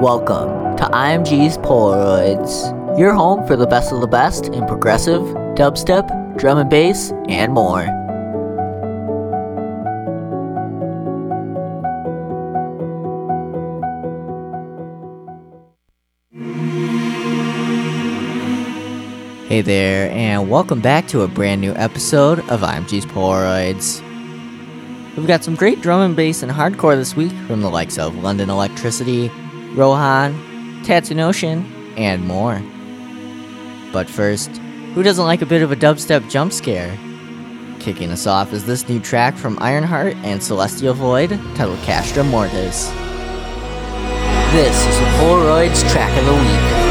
Welcome 0.00 0.76
to 0.76 0.82
IMG's 0.86 1.56
Polaroids, 1.58 2.98
your 2.98 3.14
home 3.14 3.46
for 3.46 3.54
the 3.54 3.66
best 3.66 3.92
of 3.92 4.00
the 4.00 4.08
best 4.08 4.46
in 4.46 4.66
progressive, 4.66 5.22
dubstep, 5.54 6.36
drum 6.36 6.58
and 6.58 6.68
bass, 6.68 7.12
and 7.28 7.52
more. 7.52 7.84
Hey 19.46 19.62
there, 19.62 20.10
and 20.10 20.50
welcome 20.50 20.80
back 20.80 21.06
to 21.08 21.22
a 21.22 21.28
brand 21.28 21.60
new 21.60 21.72
episode 21.74 22.40
of 22.50 22.62
IMG's 22.62 23.06
Polaroids. 23.06 24.02
We've 25.16 25.28
got 25.28 25.44
some 25.44 25.54
great 25.54 25.80
drum 25.80 26.00
and 26.00 26.16
bass 26.16 26.42
and 26.42 26.50
hardcore 26.50 26.96
this 26.96 27.14
week 27.14 27.32
from 27.46 27.62
the 27.62 27.70
likes 27.70 27.96
of 27.96 28.16
London 28.16 28.48
Elektricity, 28.48 29.30
Rohaan, 29.74 30.34
Tatsunoshin, 30.84 31.64
and 31.96 32.24
more. 32.24 32.62
But 33.92 34.08
first, 34.08 34.50
who 34.94 35.02
doesn't 35.02 35.24
like 35.24 35.42
a 35.42 35.46
bit 35.46 35.62
of 35.62 35.72
a 35.72 35.76
dubstep 35.76 36.30
jump 36.30 36.52
scare? 36.52 36.96
Kicking 37.80 38.10
us 38.10 38.26
off 38.26 38.52
is 38.52 38.64
this 38.66 38.88
new 38.88 39.00
track 39.00 39.36
from 39.36 39.58
Ironheart 39.60 40.14
and 40.18 40.42
Celestial 40.42 40.94
Void 40.94 41.30
titled 41.54 41.78
Castrum 41.80 42.30
Mortis. 42.30 42.90
This 44.52 44.86
is 44.86 44.98
the 44.98 45.06
Polaroids 45.18 45.90
track 45.90 46.16
of 46.18 46.24
the 46.24 46.34
week. 46.34 46.83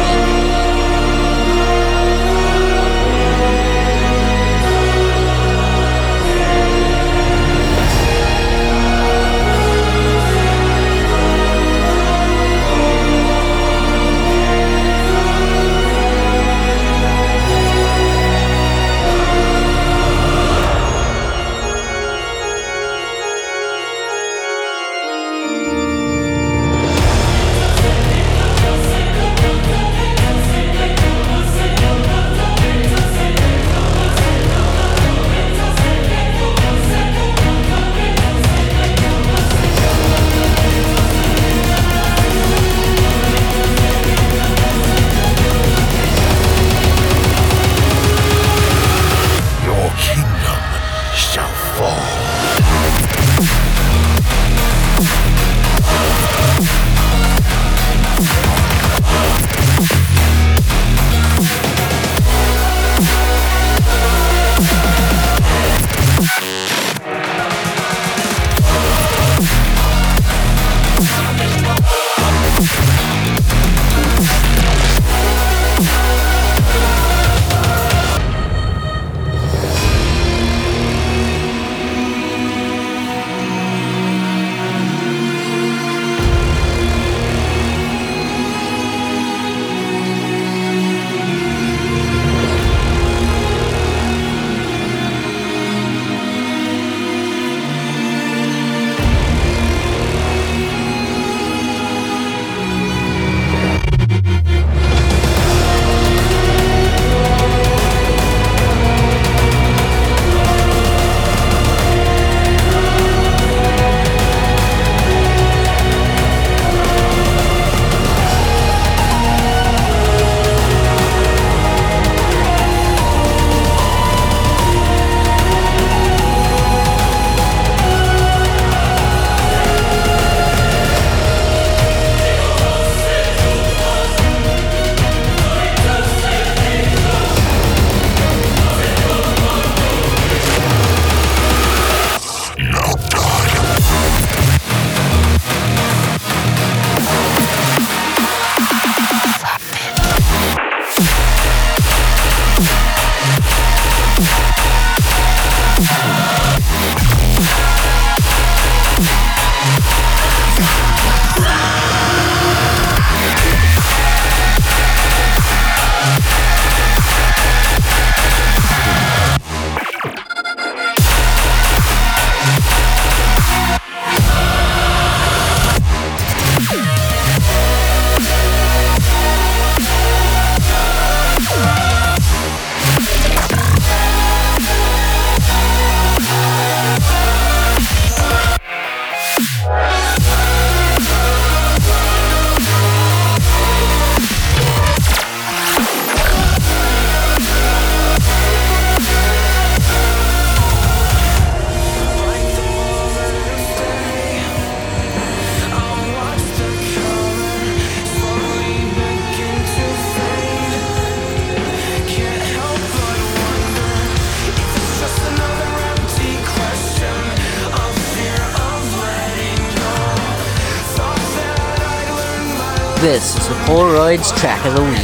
Polaroids 224.13 224.37
track 224.37 224.63
of 224.65 224.75
the 224.75 224.83
week. 224.83 225.02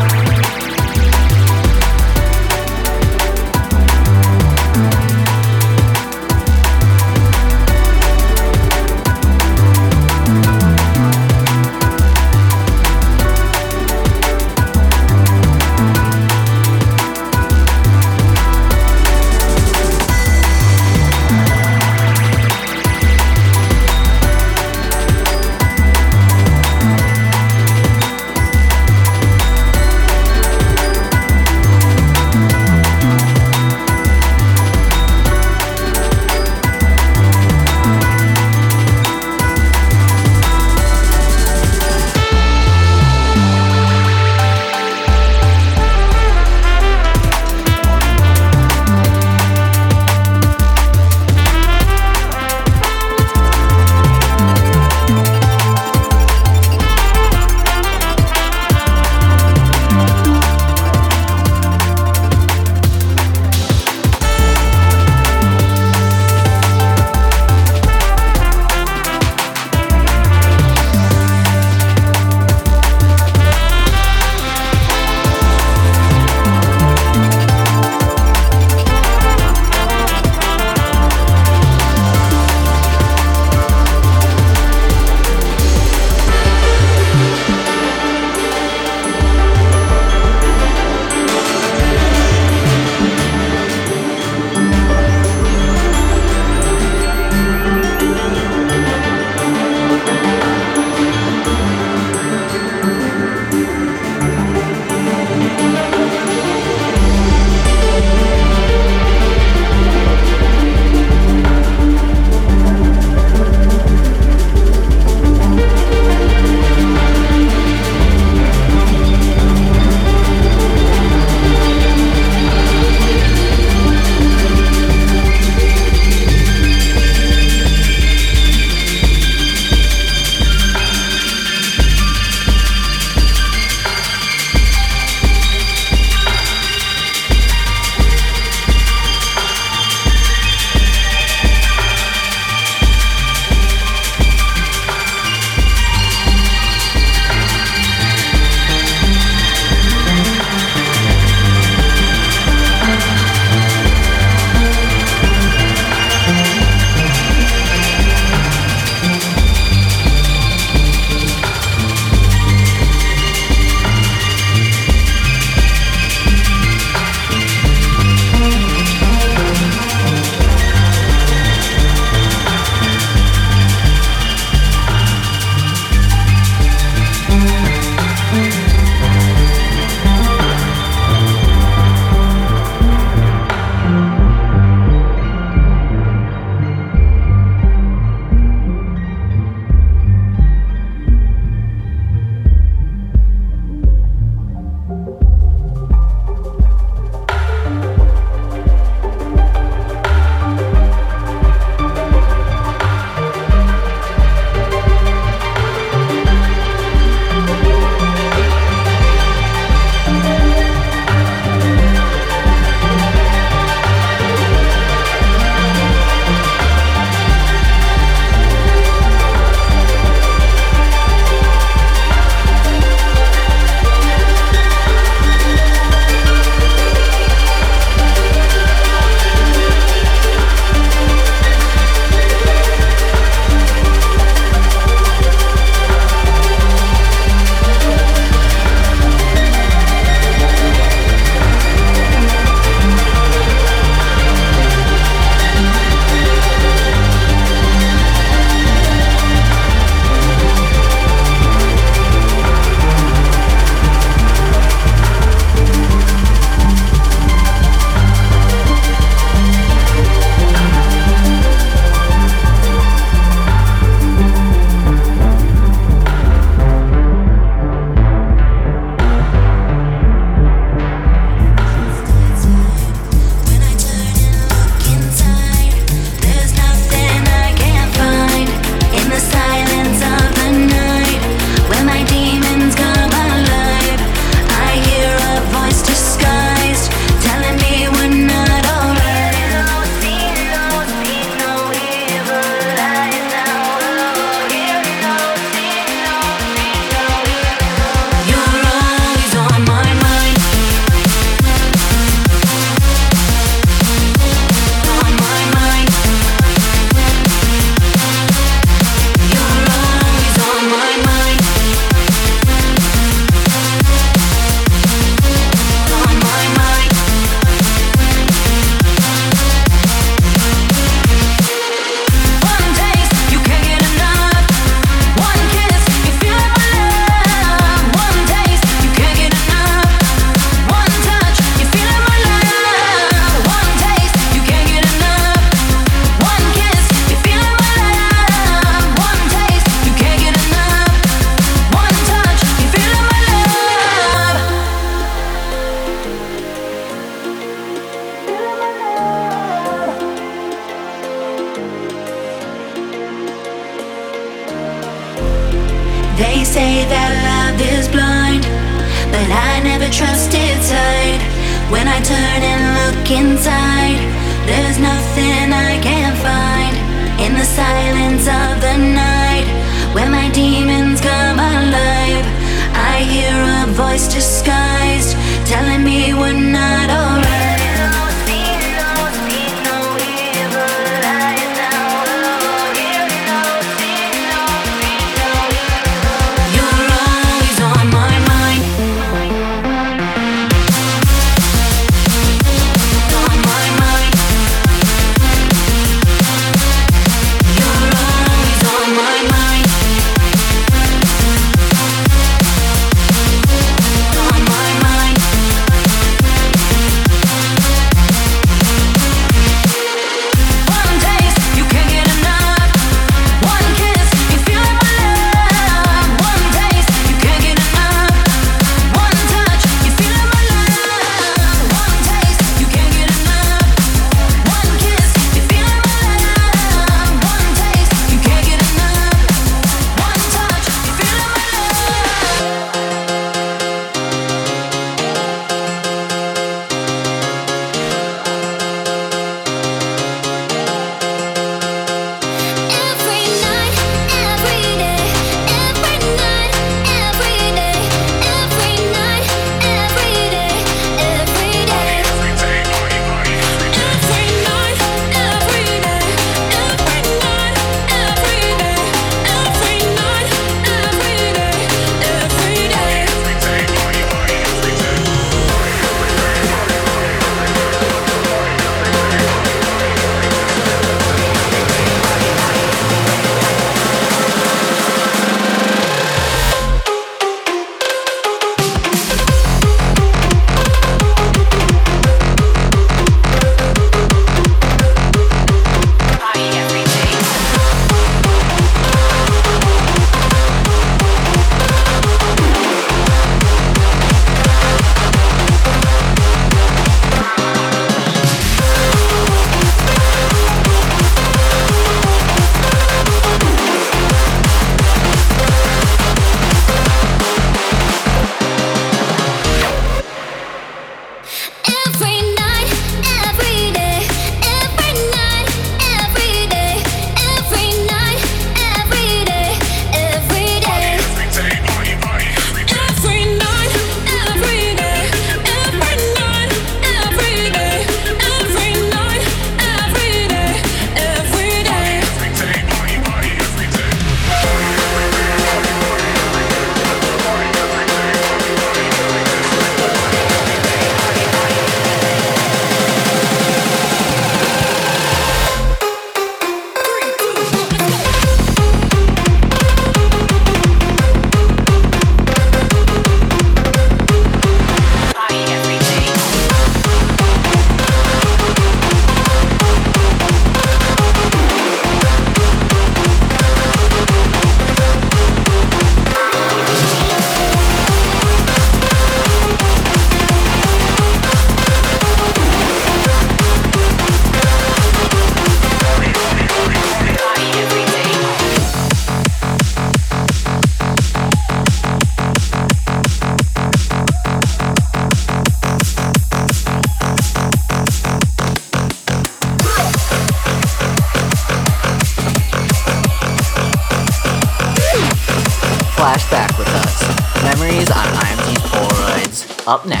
Up 599.71 599.85
next. 599.85 600.00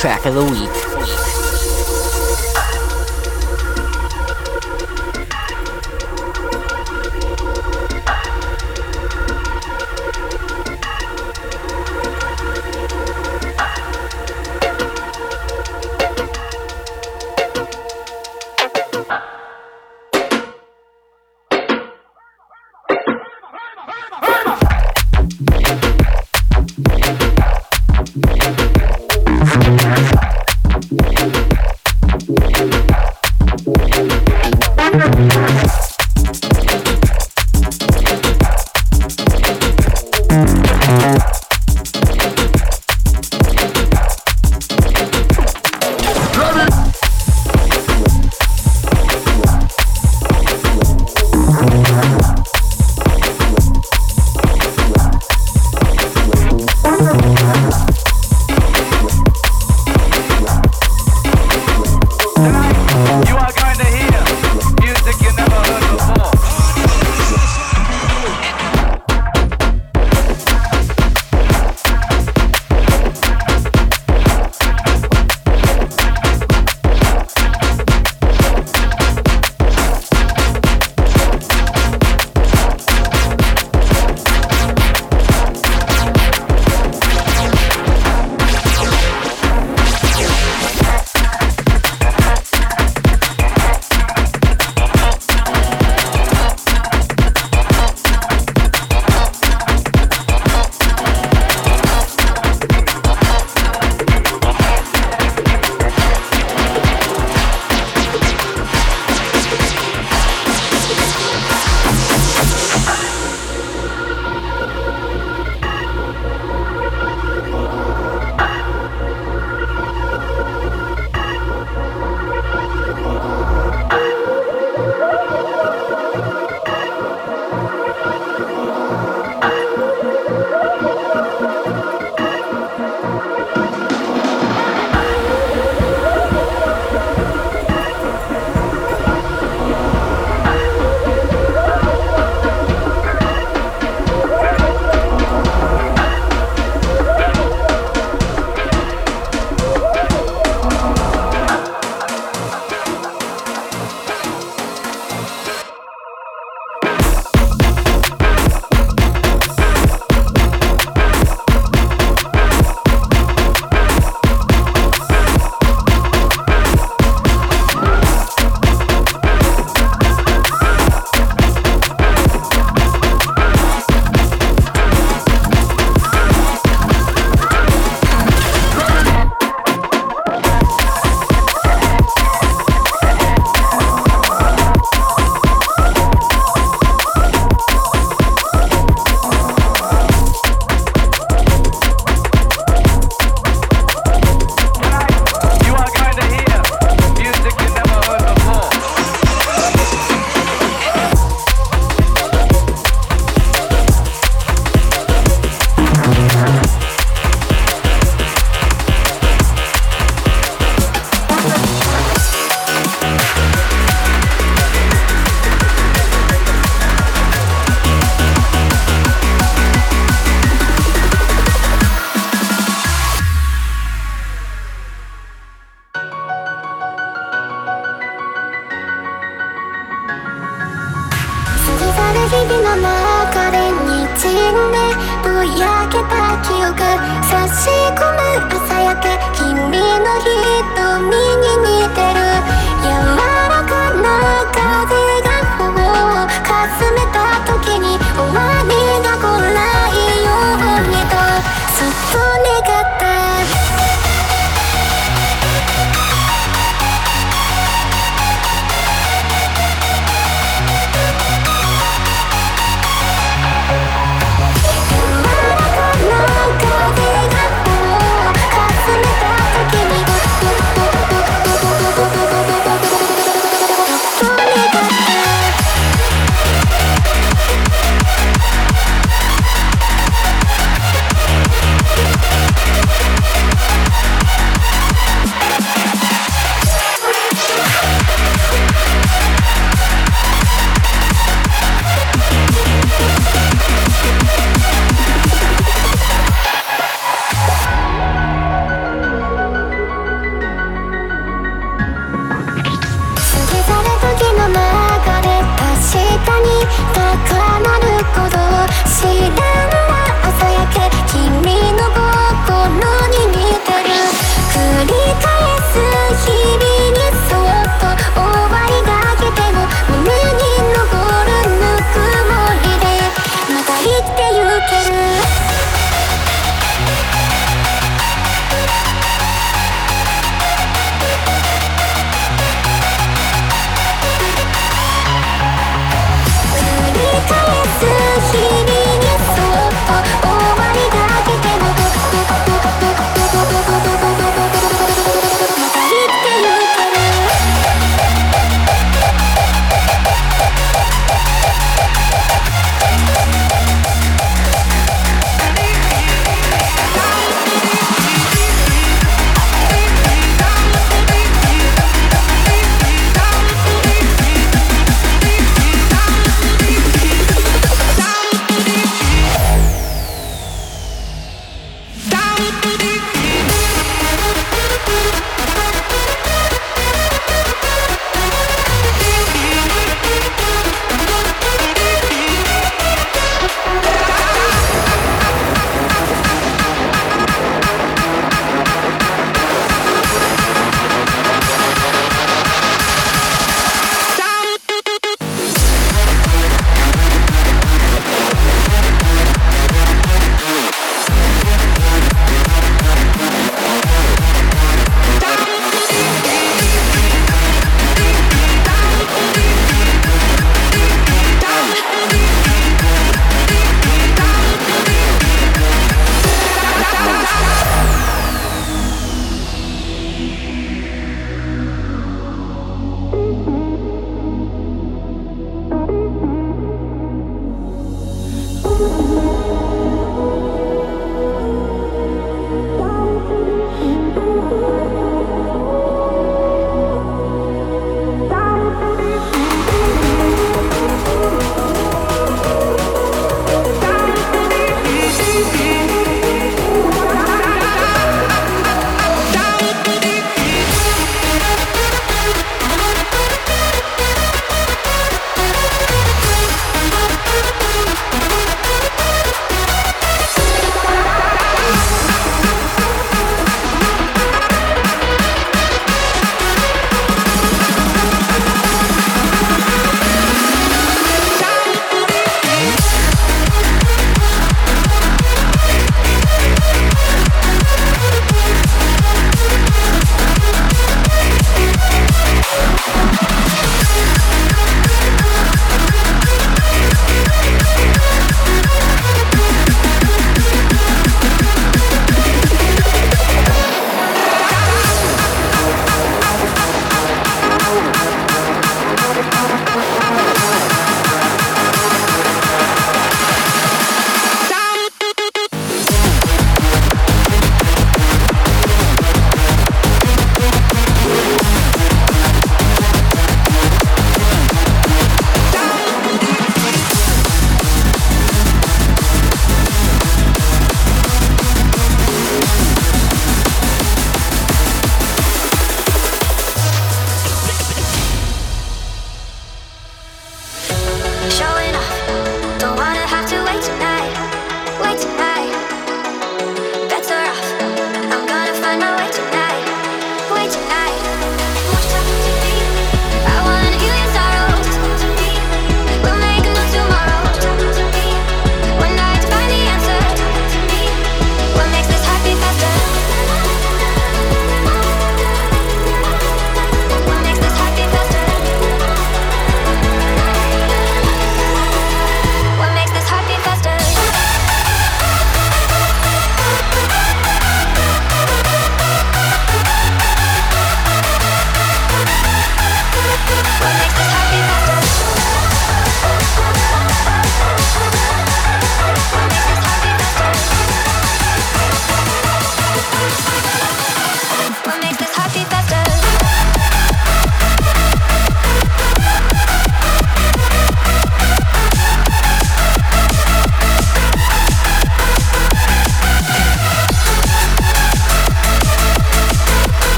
Track 0.00 0.24
of 0.24 0.32
the 0.32 0.42
week. 0.42 0.69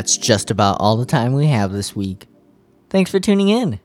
That's 0.00 0.16
just 0.16 0.50
about 0.50 0.78
all 0.80 0.96
the 0.96 1.04
time 1.04 1.34
we 1.34 1.48
have 1.48 1.72
this 1.72 1.94
week. 1.94 2.26
Thanks 2.88 3.10
for 3.10 3.20
tuning 3.20 3.50
in. 3.50 3.80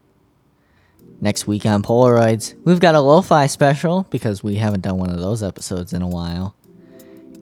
Next 1.19 1.45
week 1.45 1.65
on 1.65 1.83
Polaroids, 1.83 2.55
we've 2.63 2.79
got 2.79 2.95
a 2.95 3.01
lo 3.01 3.21
fi 3.21 3.47
special 3.47 4.07
because 4.09 4.41
we 4.41 4.55
haven't 4.55 4.79
done 4.79 4.97
one 4.97 5.09
of 5.09 5.19
those 5.19 5.43
episodes 5.43 5.91
in 5.91 6.01
a 6.01 6.07
while. 6.07 6.55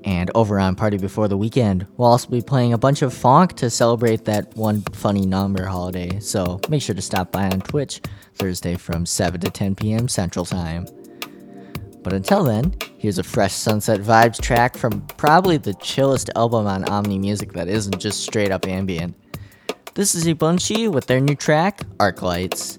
And 0.03 0.31
over 0.33 0.59
on 0.59 0.75
Party 0.75 0.97
Before 0.97 1.27
the 1.27 1.37
Weekend, 1.37 1.85
we'll 1.97 2.09
also 2.09 2.29
be 2.29 2.41
playing 2.41 2.73
a 2.73 2.79
bunch 2.79 3.03
of 3.03 3.13
funk 3.13 3.53
to 3.57 3.69
celebrate 3.69 4.25
that 4.25 4.55
one 4.55 4.81
funny 4.81 5.27
number 5.27 5.67
holiday, 5.67 6.19
so 6.19 6.59
make 6.67 6.81
sure 6.81 6.95
to 6.95 7.01
stop 7.01 7.31
by 7.31 7.43
on 7.43 7.61
Twitch 7.61 8.01
Thursday 8.33 8.73
from 8.75 9.05
7 9.05 9.39
to 9.41 9.51
10 9.51 9.75
p.m. 9.75 10.07
Central 10.07 10.45
Time. 10.45 10.87
But 12.03 12.13
until 12.13 12.43
then, 12.43 12.75
here's 12.97 13.17
a 13.17 13.23
fresh 13.23 13.53
Sunset 13.53 14.01
Vibes 14.01 14.41
track 14.41 14.77
from 14.77 15.01
probably 15.17 15.57
the 15.57 15.73
chillest 15.75 16.29
album 16.35 16.67
on 16.67 16.83
Omni 16.89 17.17
Music 17.17 17.53
that 17.53 17.69
isn't 17.69 17.97
just 17.97 18.21
straight 18.23 18.51
up 18.51 18.67
ambient. 18.67 19.15
This 19.93 20.13
is 20.13 20.25
Ibunshi 20.25 20.91
with 20.91 21.07
their 21.07 21.21
new 21.21 21.35
track, 21.35 21.81
Arc 22.01 22.21
Lights. 22.21 22.77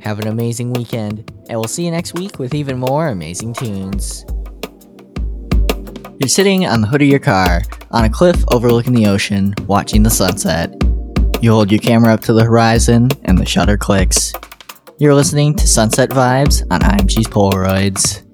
Have 0.00 0.18
an 0.18 0.26
amazing 0.26 0.72
weekend, 0.72 1.30
and 1.48 1.58
we'll 1.58 1.64
see 1.64 1.84
you 1.84 1.90
next 1.92 2.14
week 2.14 2.38
with 2.38 2.54
even 2.54 2.78
more 2.78 3.08
amazing 3.08 3.54
tunes. 3.54 4.24
You're 6.18 6.28
sitting 6.28 6.66
on 6.66 6.80
the 6.80 6.88
hood 6.88 7.02
of 7.02 7.08
your 7.08 7.20
car, 7.20 7.62
on 7.92 8.04
a 8.04 8.10
cliff 8.10 8.42
overlooking 8.52 8.94
the 8.94 9.06
ocean, 9.06 9.54
watching 9.66 10.02
the 10.02 10.10
sunset. 10.10 10.74
You 11.40 11.52
hold 11.52 11.70
your 11.70 11.80
camera 11.80 12.14
up 12.14 12.20
to 12.22 12.32
the 12.32 12.44
horizon, 12.44 13.10
and 13.24 13.38
the 13.38 13.46
shutter 13.46 13.76
clicks. 13.76 14.32
You're 14.98 15.14
listening 15.14 15.54
to 15.54 15.66
Sunset 15.66 16.10
Vibes 16.10 16.62
on 16.70 16.80
IMG's 16.80 17.28
Polaroids. 17.28 18.29